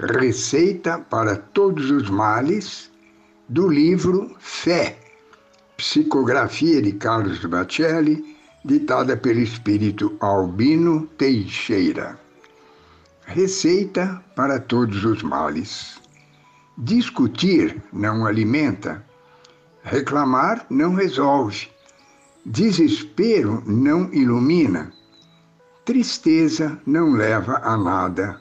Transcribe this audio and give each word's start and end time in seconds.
Receita 0.00 0.98
para 0.98 1.36
Todos 1.36 1.90
os 1.90 2.08
Males 2.08 2.90
do 3.48 3.68
livro 3.68 4.34
Fé, 4.38 4.96
psicografia 5.76 6.80
de 6.80 6.92
Carlos 6.92 7.44
Bacelli, 7.44 8.36
ditada 8.64 9.16
pelo 9.16 9.40
espírito 9.40 10.16
Albino 10.20 11.06
Teixeira. 11.18 12.18
Receita 13.26 14.22
para 14.36 14.60
todos 14.60 15.04
os 15.04 15.22
males. 15.22 16.00
Discutir 16.78 17.82
não 17.92 18.24
alimenta, 18.24 19.04
reclamar 19.82 20.64
não 20.70 20.94
resolve, 20.94 21.68
desespero 22.46 23.62
não 23.66 24.12
ilumina 24.12 24.92
Tristeza 25.88 26.78
não 26.84 27.12
leva 27.12 27.62
a 27.64 27.74
nada. 27.74 28.38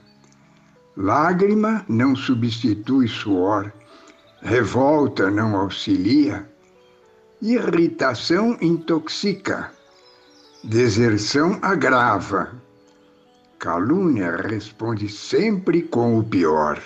Lágrima 0.97 1.85
não 1.87 2.15
substitui 2.15 3.07
suor. 3.07 3.71
Revolta 4.41 5.29
não 5.29 5.55
auxilia. 5.55 6.49
Irritação 7.39 8.57
intoxica. 8.59 9.71
Deserção 10.63 11.59
agrava. 11.61 12.51
Calúnia 13.59 14.37
responde 14.37 15.07
sempre 15.07 15.83
com 15.83 16.17
o 16.17 16.23
pior. 16.23 16.81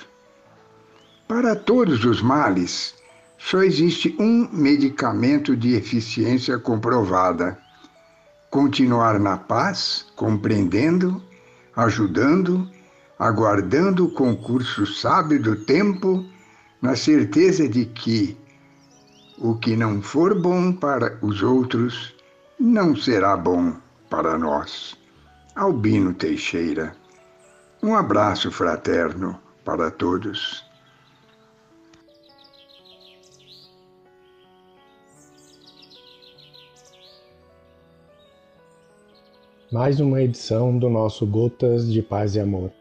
Para 1.25 1.55
todos 1.55 2.03
os 2.03 2.21
males, 2.21 2.93
só 3.37 3.63
existe 3.63 4.13
um 4.19 4.49
medicamento 4.51 5.55
de 5.55 5.73
eficiência 5.73 6.59
comprovada 6.59 7.57
continuar 8.49 9.17
na 9.17 9.37
paz, 9.37 10.05
compreendendo, 10.17 11.23
ajudando, 11.73 12.69
aguardando 13.21 14.05
o 14.05 14.11
concurso 14.11 14.83
sábio 14.87 15.39
do 15.39 15.55
tempo, 15.55 16.25
na 16.81 16.95
certeza 16.95 17.69
de 17.69 17.85
que 17.85 18.35
o 19.37 19.53
que 19.53 19.75
não 19.75 20.01
for 20.01 20.41
bom 20.41 20.73
para 20.73 21.19
os 21.21 21.43
outros 21.43 22.15
não 22.59 22.95
será 22.95 23.37
bom 23.37 23.75
para 24.09 24.39
nós. 24.39 24.97
Albino 25.55 26.15
Teixeira. 26.15 26.95
Um 27.83 27.93
abraço 27.93 28.49
fraterno 28.49 29.39
para 29.63 29.91
todos. 29.91 30.65
mais 39.71 40.01
uma 40.01 40.21
edição 40.21 40.77
do 40.77 40.89
nosso 40.89 41.25
Gotas 41.25 41.89
de 41.89 42.01
Paz 42.01 42.35
e 42.35 42.41
Amor. 42.41 42.80